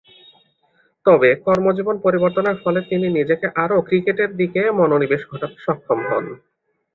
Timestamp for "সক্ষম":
5.65-5.99